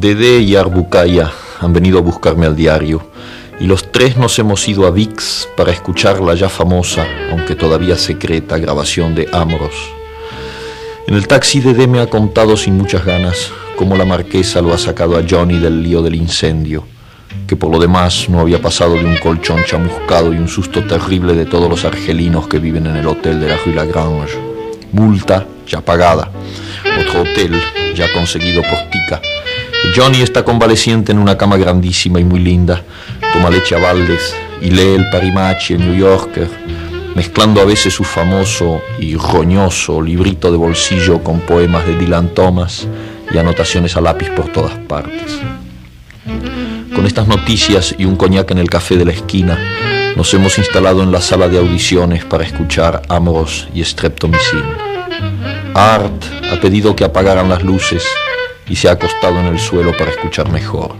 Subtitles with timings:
[0.00, 3.04] Dede y Arbucaya han venido a buscarme al diario
[3.58, 7.96] y los tres nos hemos ido a VIX para escuchar la ya famosa, aunque todavía
[7.96, 9.74] secreta, grabación de Amoros.
[11.08, 14.78] En el taxi Dede me ha contado sin muchas ganas cómo la marquesa lo ha
[14.78, 16.84] sacado a Johnny del lío del incendio,
[17.48, 21.34] que por lo demás no había pasado de un colchón chamuscado y un susto terrible
[21.34, 24.38] de todos los argelinos que viven en el hotel de la Rue Lagrange.
[24.92, 26.30] Multa ya pagada,
[27.00, 27.60] otro hotel
[27.96, 29.20] ya conseguido por Tica
[29.94, 32.82] Johnny está convaleciente en una cama grandísima y muy linda,
[33.32, 36.48] toma leche a baldes y lee el Parimachi, el New Yorker,
[37.14, 42.86] mezclando a veces su famoso y roñoso librito de bolsillo con poemas de Dylan Thomas
[43.32, 45.40] y anotaciones a lápiz por todas partes.
[46.94, 49.58] Con estas noticias y un coñac en el café de la esquina,
[50.16, 54.64] nos hemos instalado en la sala de audiciones para escuchar Amoros y Streptomycin.
[55.74, 58.04] Art ha pedido que apagaran las luces
[58.68, 60.94] y se ha acostado en el suelo para escuchar mejor.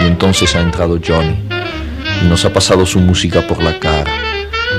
[0.00, 1.36] Y entonces ha entrado Johnny
[2.22, 4.12] y nos ha pasado su música por la cara.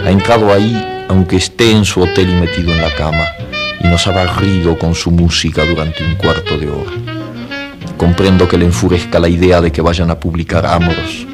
[0.06, 3.26] Ha entrado ahí aunque esté en su hotel y metido en la cama
[3.80, 6.92] y nos ha barrido con su música durante un cuarto de hora.
[7.98, 11.26] Comprendo que le enfurezca la idea de que vayan a publicar Amoros,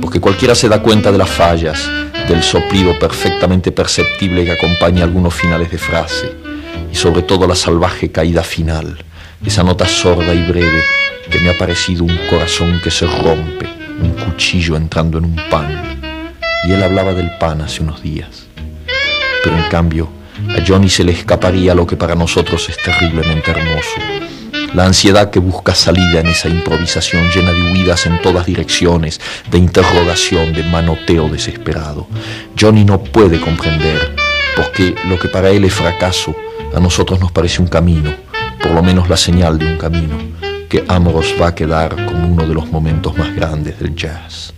[0.00, 1.88] porque cualquiera se da cuenta de las fallas,
[2.28, 6.32] del soplido perfectamente perceptible que acompaña algunos finales de frase,
[6.90, 9.04] y sobre todo la salvaje caída final
[9.44, 10.84] esa nota sorda y breve
[11.30, 13.66] que me ha parecido un corazón que se rompe,
[14.00, 15.98] un cuchillo entrando en un pan.
[16.66, 18.46] Y él hablaba del pan hace unos días.
[19.42, 20.08] Pero en cambio,
[20.48, 24.00] a Johnny se le escaparía lo que para nosotros es terriblemente hermoso.
[24.74, 29.58] La ansiedad que busca salida en esa improvisación llena de huidas en todas direcciones, de
[29.58, 32.06] interrogación, de manoteo desesperado.
[32.58, 34.14] Johnny no puede comprender,
[34.56, 36.34] porque lo que para él es fracaso,
[36.74, 38.31] a nosotros nos parece un camino
[38.62, 40.16] por lo menos la señal de un camino,
[40.68, 44.54] que Amoros va a quedar como uno de los momentos más grandes del jazz.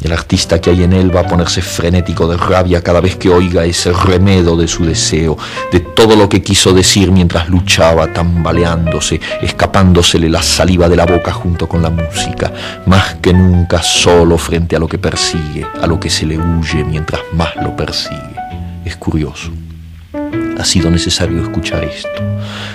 [0.00, 3.28] El artista que hay en él va a ponerse frenético de rabia cada vez que
[3.28, 5.36] oiga ese remedo de su deseo,
[5.72, 11.32] de todo lo que quiso decir mientras luchaba, tambaleándose, escapándosele la saliva de la boca
[11.32, 12.52] junto con la música,
[12.86, 16.84] más que nunca solo frente a lo que persigue, a lo que se le huye
[16.84, 18.36] mientras más lo persigue.
[18.84, 19.50] Es curioso
[20.58, 22.22] ha sido necesario escuchar esto,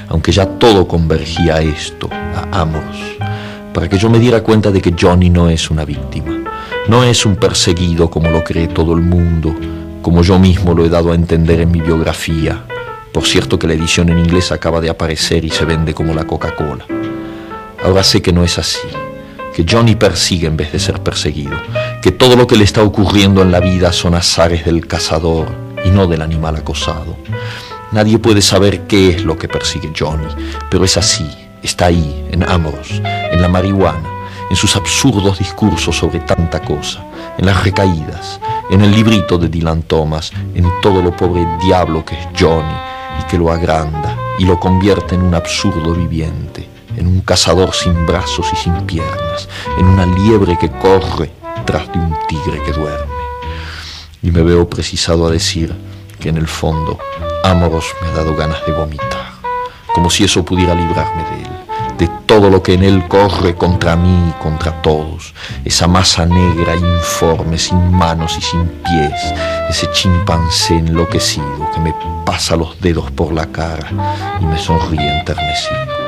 [0.08, 2.96] aunque ya todo convergía a esto, a Amos,
[3.74, 6.44] para que yo me diera cuenta de que Johnny no es una víctima,
[6.88, 9.56] no es un perseguido como lo cree todo el mundo,
[10.02, 12.64] como yo mismo lo he dado a entender en mi biografía.
[13.12, 16.26] Por cierto que la edición en inglés acaba de aparecer y se vende como la
[16.26, 16.86] Coca-Cola.
[17.84, 18.88] Ahora sé que no es así,
[19.54, 21.56] que Johnny persigue en vez de ser perseguido,
[22.02, 25.48] que todo lo que le está ocurriendo en la vida son azares del cazador
[25.86, 27.18] y no del animal acosado.
[27.94, 30.26] Nadie puede saber qué es lo que persigue Johnny,
[30.72, 31.30] pero es así,
[31.62, 34.10] está ahí, en Amos, en la marihuana,
[34.50, 37.06] en sus absurdos discursos sobre tanta cosa,
[37.38, 38.40] en las recaídas,
[38.72, 42.74] en el librito de Dylan Thomas, en todo lo pobre diablo que es Johnny
[43.22, 46.68] y que lo agranda y lo convierte en un absurdo viviente,
[46.98, 51.32] en un cazador sin brazos y sin piernas, en una liebre que corre
[51.64, 53.14] tras de un tigre que duerme.
[54.24, 55.76] Y me veo precisado a decir
[56.20, 56.98] que en el fondo
[57.44, 59.34] Amoros me ha dado ganas de vomitar,
[59.94, 63.98] como si eso pudiera librarme de él, de todo lo que en él corre contra
[63.98, 65.34] mí y contra todos,
[65.66, 69.34] esa masa negra, informe, sin manos y sin pies,
[69.70, 71.94] ese chimpancé enloquecido que me
[72.26, 73.90] pasa los dedos por la cara
[74.40, 76.03] y me sonríe enternecido.